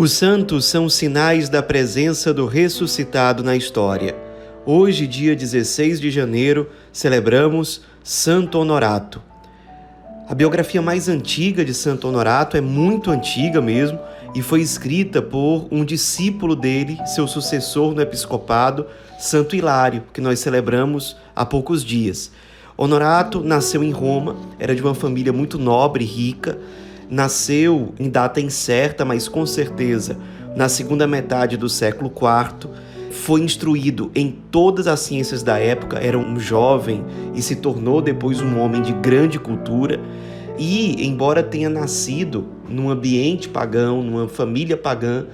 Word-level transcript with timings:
Os 0.00 0.12
santos 0.12 0.64
são 0.64 0.88
sinais 0.88 1.50
da 1.50 1.62
presença 1.62 2.32
do 2.32 2.46
ressuscitado 2.46 3.44
na 3.44 3.54
história. 3.54 4.16
Hoje, 4.64 5.06
dia 5.06 5.36
16 5.36 6.00
de 6.00 6.10
janeiro, 6.10 6.70
celebramos 6.90 7.82
Santo 8.02 8.58
Honorato. 8.58 9.20
A 10.26 10.34
biografia 10.34 10.80
mais 10.80 11.06
antiga 11.06 11.62
de 11.62 11.74
Santo 11.74 12.08
Honorato 12.08 12.56
é 12.56 12.62
muito 12.62 13.10
antiga 13.10 13.60
mesmo 13.60 13.98
e 14.34 14.40
foi 14.40 14.62
escrita 14.62 15.20
por 15.20 15.68
um 15.70 15.84
discípulo 15.84 16.56
dele, 16.56 16.98
seu 17.04 17.28
sucessor 17.28 17.94
no 17.94 18.00
episcopado, 18.00 18.86
Santo 19.18 19.54
Hilário, 19.54 20.04
que 20.14 20.20
nós 20.22 20.40
celebramos 20.40 21.14
há 21.36 21.44
poucos 21.44 21.84
dias. 21.84 22.32
Honorato 22.74 23.44
nasceu 23.44 23.84
em 23.84 23.90
Roma, 23.90 24.34
era 24.58 24.74
de 24.74 24.80
uma 24.80 24.94
família 24.94 25.30
muito 25.30 25.58
nobre 25.58 26.04
e 26.04 26.08
rica 26.08 26.58
nasceu 27.10 27.92
em 27.98 28.08
data 28.08 28.40
incerta, 28.40 29.04
mas 29.04 29.28
com 29.28 29.44
certeza 29.44 30.16
na 30.54 30.68
segunda 30.68 31.06
metade 31.06 31.56
do 31.56 31.68
século 31.68 32.10
IV. 32.10 32.70
Foi 33.10 33.40
instruído 33.40 34.10
em 34.14 34.30
todas 34.50 34.86
as 34.86 35.00
ciências 35.00 35.42
da 35.42 35.58
época, 35.58 35.98
era 35.98 36.16
um 36.16 36.38
jovem 36.38 37.04
e 37.34 37.42
se 37.42 37.56
tornou 37.56 38.00
depois 38.00 38.40
um 38.40 38.58
homem 38.58 38.82
de 38.82 38.92
grande 38.92 39.38
cultura. 39.38 40.00
E, 40.58 41.06
embora 41.06 41.42
tenha 41.42 41.68
nascido 41.68 42.46
num 42.68 42.90
ambiente 42.90 43.48
pagão, 43.48 44.02
numa 44.02 44.28
família 44.28 44.76
pagã, 44.76 45.26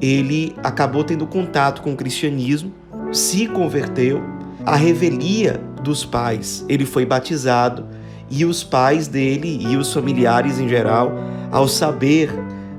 ele 0.00 0.54
acabou 0.62 1.04
tendo 1.04 1.26
contato 1.26 1.82
com 1.82 1.92
o 1.92 1.96
cristianismo, 1.96 2.72
se 3.12 3.46
converteu. 3.46 4.22
A 4.64 4.76
revelia 4.76 5.60
dos 5.82 6.04
pais, 6.04 6.64
ele 6.68 6.84
foi 6.84 7.04
batizado 7.06 7.86
e 8.30 8.44
os 8.44 8.62
pais 8.62 9.08
dele 9.08 9.58
e 9.60 9.76
os 9.76 9.92
familiares 9.92 10.58
em 10.58 10.68
geral, 10.68 11.12
ao 11.50 11.66
saber 11.66 12.30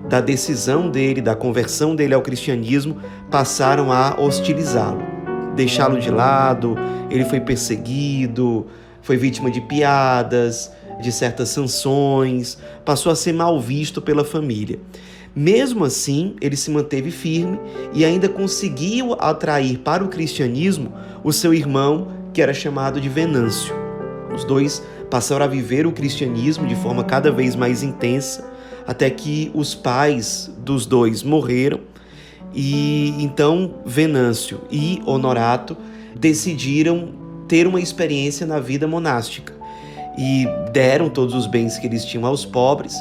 da 0.07 0.19
decisão 0.19 0.89
dele, 0.89 1.21
da 1.21 1.35
conversão 1.35 1.95
dele 1.95 2.13
ao 2.13 2.21
cristianismo, 2.21 2.97
passaram 3.29 3.91
a 3.91 4.19
hostilizá-lo, 4.19 5.01
deixá-lo 5.55 5.99
de 5.99 6.09
lado. 6.09 6.75
Ele 7.09 7.25
foi 7.25 7.39
perseguido, 7.39 8.65
foi 9.01 9.17
vítima 9.17 9.51
de 9.51 9.61
piadas, 9.61 10.71
de 10.99 11.11
certas 11.11 11.49
sanções, 11.49 12.57
passou 12.83 13.11
a 13.11 13.15
ser 13.15 13.33
mal 13.33 13.59
visto 13.59 14.01
pela 14.01 14.23
família. 14.23 14.79
Mesmo 15.35 15.85
assim, 15.85 16.35
ele 16.41 16.55
se 16.55 16.71
manteve 16.71 17.11
firme 17.11 17.59
e 17.93 18.03
ainda 18.03 18.27
conseguiu 18.27 19.13
atrair 19.19 19.77
para 19.77 20.03
o 20.03 20.09
cristianismo 20.09 20.91
o 21.23 21.31
seu 21.31 21.53
irmão, 21.53 22.07
que 22.33 22.41
era 22.41 22.53
chamado 22.53 22.99
de 22.99 23.07
Venâncio. 23.07 23.73
Os 24.33 24.43
dois 24.43 24.83
passaram 25.09 25.45
a 25.45 25.47
viver 25.47 25.87
o 25.87 25.91
cristianismo 25.91 26.67
de 26.67 26.75
forma 26.75 27.03
cada 27.03 27.31
vez 27.31 27.55
mais 27.55 27.83
intensa, 27.83 28.49
até 28.87 29.09
que 29.09 29.51
os 29.53 29.75
pais 29.75 30.51
dos 30.59 30.85
dois 30.85 31.23
morreram. 31.23 31.79
E 32.53 33.13
então 33.19 33.75
Venâncio 33.85 34.61
e 34.71 35.01
Honorato 35.05 35.77
decidiram 36.15 37.09
ter 37.47 37.67
uma 37.67 37.81
experiência 37.81 38.45
na 38.45 38.59
vida 38.59 38.87
monástica. 38.87 39.53
E 40.17 40.45
deram 40.71 41.09
todos 41.09 41.33
os 41.33 41.47
bens 41.47 41.77
que 41.77 41.87
eles 41.87 42.03
tinham 42.03 42.25
aos 42.25 42.45
pobres, 42.45 42.95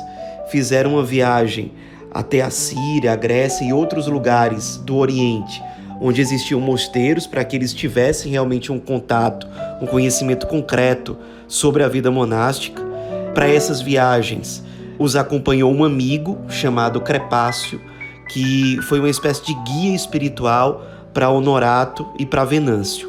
fizeram 0.51 0.95
uma 0.95 1.05
viagem 1.05 1.73
até 2.11 2.41
a 2.41 2.51
Síria, 2.51 3.12
a 3.12 3.17
Grécia 3.17 3.64
e 3.64 3.73
outros 3.73 4.06
lugares 4.06 4.77
do 4.79 4.97
Oriente, 4.97 5.62
onde 6.01 6.21
existiam 6.21 6.61
mosteiros 6.61 7.27
para 7.27 7.45
que 7.45 7.57
eles 7.57 7.75
tivessem 7.75 8.33
realmente 8.33 8.71
um 8.71 8.79
contato, 8.79 9.47
um 9.81 9.87
conhecimento 9.87 10.47
concreto 10.47 11.17
sobre 11.47 11.83
a 11.83 11.89
vida 11.89 12.11
monástica. 12.11 12.83
Para 13.35 13.48
essas 13.48 13.81
viagens, 13.81 14.63
os 14.98 15.17
acompanhou 15.17 15.73
um 15.73 15.85
amigo 15.85 16.39
chamado 16.48 17.01
Crepácio, 17.01 17.81
que 18.29 18.79
foi 18.83 18.98
uma 18.98 19.08
espécie 19.08 19.45
de 19.45 19.55
guia 19.64 19.95
espiritual 19.95 20.85
para 21.14 21.31
Honorato 21.31 22.07
e 22.19 22.27
para 22.27 22.45
Venâncio. 22.45 23.08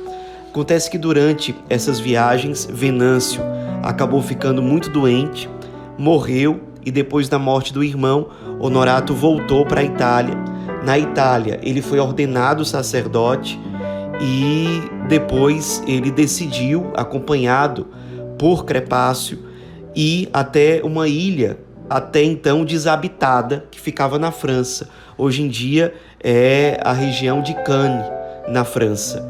Acontece 0.49 0.89
que 0.89 0.97
durante 0.97 1.53
essas 1.69 1.99
viagens, 1.99 2.67
Venâncio 2.71 3.41
acabou 3.83 4.21
ficando 4.21 4.61
muito 4.61 4.89
doente, 4.89 5.49
morreu 5.97 6.61
e 6.85 6.91
depois 6.91 7.29
da 7.29 7.37
morte 7.37 7.73
do 7.73 7.83
irmão, 7.83 8.29
Honorato 8.59 9.13
voltou 9.13 9.65
para 9.65 9.81
a 9.81 9.83
Itália. 9.83 10.35
Na 10.83 10.97
Itália, 10.97 11.59
ele 11.61 11.81
foi 11.81 11.99
ordenado 11.99 12.63
sacerdote 12.63 13.59
e 14.21 14.81
depois 15.07 15.83
ele 15.87 16.11
decidiu, 16.11 16.91
acompanhado 16.95 17.87
por 18.37 18.65
Crepácio 18.65 19.39
e 19.95 20.29
até 20.31 20.81
uma 20.83 21.07
ilha 21.07 21.57
até 21.89 22.23
então 22.23 22.63
desabitada 22.63 23.65
que 23.71 23.79
ficava 23.79 24.19
na 24.19 24.31
França. 24.31 24.89
Hoje 25.17 25.41
em 25.41 25.47
dia 25.47 25.93
é 26.23 26.79
a 26.83 26.93
região 26.93 27.41
de 27.41 27.53
Cannes, 27.63 28.05
na 28.47 28.63
França. 28.63 29.27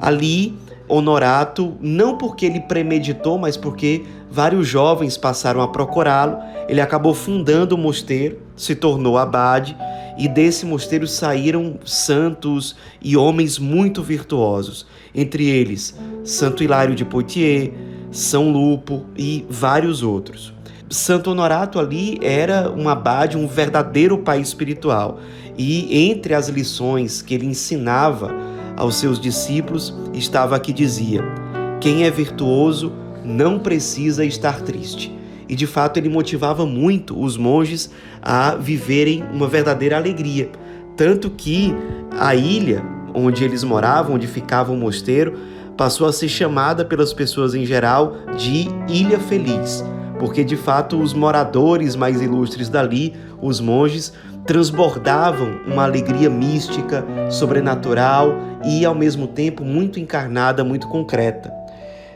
Ali, 0.00 0.54
Honorato, 0.88 1.74
não 1.80 2.18
porque 2.18 2.46
ele 2.46 2.60
premeditou, 2.60 3.38
mas 3.38 3.56
porque 3.56 4.04
vários 4.30 4.66
jovens 4.66 5.16
passaram 5.16 5.60
a 5.60 5.68
procurá-lo, 5.68 6.38
ele 6.68 6.80
acabou 6.80 7.14
fundando 7.14 7.74
o 7.74 7.78
mosteiro, 7.78 8.38
se 8.56 8.74
tornou 8.74 9.16
abade, 9.16 9.76
e 10.18 10.28
desse 10.28 10.64
mosteiro 10.64 11.06
saíram 11.06 11.78
santos 11.84 12.76
e 13.02 13.16
homens 13.16 13.58
muito 13.58 14.02
virtuosos, 14.02 14.86
entre 15.14 15.46
eles 15.46 15.98
Santo 16.22 16.62
Hilário 16.62 16.94
de 16.94 17.04
Poitiers, 17.04 17.70
são 18.10 18.50
Lupo 18.50 19.04
e 19.16 19.44
vários 19.48 20.02
outros. 20.02 20.54
Santo 20.88 21.30
Honorato 21.30 21.80
ali 21.80 22.18
era 22.22 22.70
um 22.70 22.88
abade, 22.88 23.36
um 23.36 23.48
verdadeiro 23.48 24.18
pai 24.18 24.40
espiritual. 24.40 25.18
E 25.58 26.08
entre 26.10 26.34
as 26.34 26.48
lições 26.48 27.20
que 27.20 27.34
ele 27.34 27.46
ensinava 27.46 28.32
aos 28.76 28.96
seus 28.96 29.18
discípulos 29.18 29.94
estava 30.12 30.58
que 30.58 30.72
dizia: 30.72 31.22
Quem 31.80 32.04
é 32.04 32.10
virtuoso 32.10 32.92
não 33.24 33.58
precisa 33.58 34.24
estar 34.24 34.60
triste. 34.60 35.12
E 35.48 35.54
de 35.54 35.66
fato 35.66 35.98
ele 35.98 36.08
motivava 36.08 36.64
muito 36.64 37.20
os 37.20 37.36
monges 37.36 37.90
a 38.22 38.54
viverem 38.54 39.22
uma 39.32 39.46
verdadeira 39.46 39.96
alegria. 39.96 40.50
Tanto 40.96 41.30
que 41.30 41.74
a 42.18 42.34
ilha 42.34 42.82
onde 43.14 43.44
eles 43.44 43.62
moravam, 43.62 44.16
onde 44.16 44.26
ficava 44.26 44.72
o 44.72 44.76
mosteiro, 44.76 45.38
passou 45.76 46.06
a 46.06 46.12
ser 46.12 46.28
chamada 46.28 46.84
pelas 46.84 47.12
pessoas 47.12 47.54
em 47.54 47.64
geral 47.64 48.16
de 48.36 48.68
Ilha 48.88 49.18
Feliz, 49.18 49.84
porque 50.18 50.44
de 50.44 50.56
fato 50.56 51.00
os 51.00 51.12
moradores 51.12 51.96
mais 51.96 52.20
ilustres 52.20 52.68
dali, 52.68 53.14
os 53.40 53.60
monges, 53.60 54.12
transbordavam 54.46 55.60
uma 55.66 55.84
alegria 55.84 56.28
mística, 56.28 57.04
sobrenatural 57.30 58.34
e 58.64 58.84
ao 58.84 58.94
mesmo 58.94 59.26
tempo 59.26 59.64
muito 59.64 59.98
encarnada, 59.98 60.62
muito 60.62 60.88
concreta. 60.88 61.52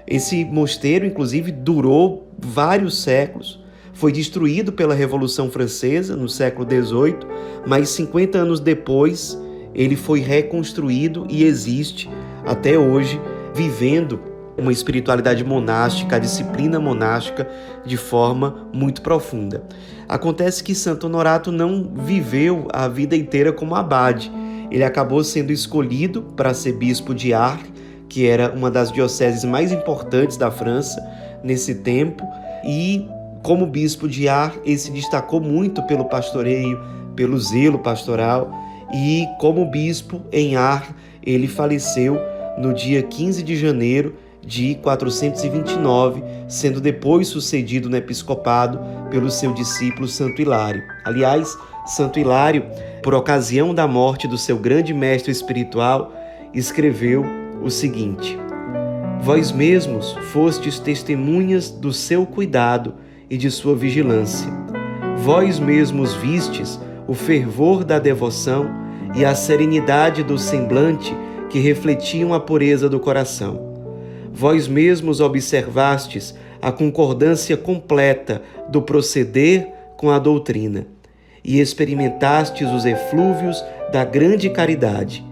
Esse 0.07 0.45
mosteiro, 0.45 1.05
inclusive, 1.05 1.53
durou 1.53 2.29
vários 2.39 3.03
séculos. 3.03 3.61
Foi 3.93 4.13
destruído 4.13 4.73
pela 4.73 4.95
Revolução 4.95 5.51
Francesa 5.51 6.17
no 6.17 6.29
século 6.29 6.67
XVIII, 6.69 7.19
mas 7.67 7.89
50 7.91 8.39
anos 8.39 8.61
depois 8.61 9.39
ele 9.75 9.97
foi 9.97 10.21
reconstruído 10.21 11.27
e 11.29 11.45
existe 11.45 12.09
até 12.47 12.79
hoje 12.79 13.21
vivendo 13.55 14.21
uma 14.59 14.73
espiritualidade 14.73 15.45
monástica, 15.45 16.17
a 16.17 16.19
disciplina 16.19 16.81
monástica 16.81 17.49
de 17.85 17.97
forma 17.97 18.69
muito 18.73 19.01
profunda. 19.01 19.63
Acontece 20.09 20.65
que 20.65 20.75
Santo 20.75 21.07
Honorato 21.07 21.53
não 21.53 21.93
viveu 21.95 22.67
a 22.73 22.89
vida 22.89 23.15
inteira 23.15 23.53
como 23.53 23.75
abade. 23.75 24.33
Ele 24.71 24.85
acabou 24.85 25.23
sendo 25.23 25.53
escolhido 25.53 26.23
para 26.37 26.53
ser 26.55 26.73
bispo 26.73 27.15
de 27.15 27.33
Arles, 27.33 27.73
que 28.09 28.27
era 28.27 28.53
uma 28.53 28.71
das 28.71 28.91
dioceses 28.91 29.45
mais 29.45 29.71
importantes 29.71 30.37
da 30.37 30.51
França 30.51 31.01
nesse 31.45 31.77
tempo, 31.77 32.27
e 32.65 33.07
como 33.43 33.67
bispo 33.67 34.09
de 34.09 34.29
Arles, 34.29 34.61
ele 34.65 34.79
se 34.79 34.91
destacou 34.91 35.41
muito 35.41 35.83
pelo 35.83 36.07
pastoreio, 36.07 36.81
pelo 37.15 37.39
zelo 37.39 37.79
pastoral, 37.79 38.51
e 38.93 39.27
como 39.39 39.65
bispo 39.67 40.23
em 40.33 40.57
Arles, 40.57 40.95
ele 41.23 41.47
faleceu 41.47 42.19
no 42.59 42.73
dia 42.73 43.03
15 43.03 43.43
de 43.43 43.57
janeiro 43.57 44.17
de 44.49 44.77
429, 44.77 46.25
sendo 46.49 46.81
depois 46.81 47.29
sucedido 47.29 47.91
no 47.91 47.97
episcopado 47.97 48.81
pelo 49.11 49.31
seu 49.31 49.53
discípulo 49.53 50.09
Santo 50.09 50.41
Hilário. 50.41 50.83
Aliás, 51.05 51.55
Santo 51.85 52.19
Hilário, 52.19 52.65
por 53.03 53.15
ocasião 53.15 53.75
da 53.75 53.87
morte 53.87 54.27
do 54.27 54.39
seu 54.39 54.59
grande 54.59 54.95
mestre 54.95 55.31
espiritual, 55.31 56.15
escreveu 56.55 57.25
o 57.63 57.71
seguinte: 57.71 58.39
Vós 59.21 59.53
mesmos 59.53 60.13
fostes 60.33 60.79
testemunhas 60.81 61.71
do 61.71 61.93
seu 61.93 62.25
cuidado 62.25 62.95
e 63.29 63.37
de 63.37 63.51
sua 63.51 63.77
vigilância. 63.77 64.51
Vós 65.19 65.59
mesmos 65.59 66.15
vistes 66.15 66.81
o 67.07 67.13
fervor 67.13 67.85
da 67.85 67.99
devoção 67.99 68.67
e 69.15 69.27
a 69.27 69.35
serenidade 69.35 70.23
do 70.23 70.39
semblante 70.39 71.15
que 71.51 71.59
refletiam 71.59 72.33
a 72.33 72.41
pureza 72.41 72.89
do 72.89 72.99
coração. 72.99 73.68
Vós 74.39 74.69
mesmos 74.69 75.21
observastes 75.21 76.33
a 76.63 76.71
concordância 76.71 77.57
completa 77.57 78.41
do 78.69 78.81
proceder 78.81 79.67
com 79.97 80.11
a 80.11 80.19
doutrina. 80.21 80.87
e 81.45 81.61
experimentastes 81.61 82.69
os 82.71 82.85
eflúvios 82.85 83.65
da 83.91 84.05
grande 84.05 84.51
caridade. 84.51 85.25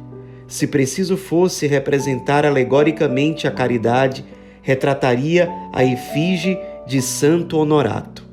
Se 0.49 0.67
preciso 0.67 1.17
fosse 1.17 1.67
representar 1.67 2.47
alegoricamente 2.47 3.47
a 3.47 3.51
caridade, 3.51 4.25
retrataria 4.63 5.51
a 5.75 5.85
efígie 5.85 6.59
de 6.87 7.03
Santo 7.03 7.59
Honorato. 7.59 8.25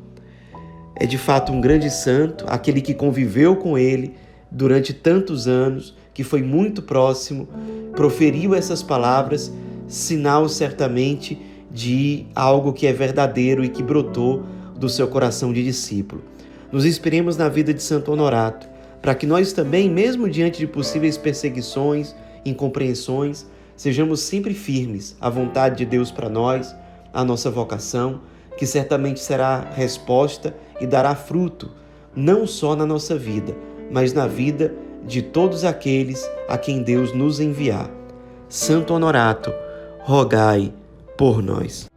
É 0.95 1.05
de 1.05 1.17
fato 1.17 1.51
um 1.51 1.59
grande 1.59 1.89
santo, 1.89 2.45
aquele 2.47 2.79
que 2.79 2.93
conviveu 2.93 3.57
com 3.57 3.77
ele 3.77 4.13
durante 4.49 4.93
tantos 4.93 5.47
anos, 5.47 5.93
que 6.13 6.23
foi 6.23 6.41
muito 6.41 6.83
próximo, 6.83 7.49
proferiu 7.95 8.55
essas 8.55 8.81
palavras, 8.81 9.51
sinal 9.87 10.47
certamente 10.49 11.39
de 11.71 12.25
algo 12.35 12.73
que 12.73 12.85
é 12.85 12.93
verdadeiro 12.93 13.63
e 13.63 13.69
que 13.69 13.81
brotou 13.81 14.43
do 14.75 14.87
seu 14.87 15.07
coração 15.07 15.51
de 15.51 15.63
discípulo. 15.63 16.23
Nos 16.71 16.85
inspiremos 16.85 17.37
na 17.37 17.49
vida 17.49 17.73
de 17.73 17.81
Santo 17.81 18.11
Honorato, 18.11 18.67
para 19.01 19.15
que 19.15 19.25
nós 19.25 19.53
também, 19.53 19.89
mesmo 19.89 20.29
diante 20.29 20.59
de 20.59 20.67
possíveis 20.67 21.17
perseguições, 21.17 22.15
incompreensões, 22.45 23.45
sejamos 23.75 24.21
sempre 24.21 24.53
firmes 24.53 25.15
à 25.19 25.29
vontade 25.29 25.77
de 25.77 25.85
Deus 25.85 26.11
para 26.11 26.29
nós, 26.29 26.75
à 27.11 27.23
nossa 27.23 27.49
vocação, 27.49 28.21
que 28.57 28.65
certamente 28.65 29.19
será 29.19 29.71
resposta 29.75 30.55
e 30.79 30.87
dará 30.87 31.15
fruto, 31.15 31.71
não 32.15 32.45
só 32.45 32.75
na 32.75 32.85
nossa 32.85 33.17
vida, 33.17 33.55
mas 33.91 34.13
na 34.13 34.27
vida 34.27 34.73
de 35.05 35.21
todos 35.21 35.63
aqueles 35.63 36.27
a 36.47 36.57
quem 36.57 36.81
Deus 36.81 37.13
nos 37.13 37.39
enviar. 37.39 37.89
Santo 38.47 38.93
Honorato, 38.93 39.51
rogai 40.05 40.73
por 41.17 41.41
nós. 41.41 41.92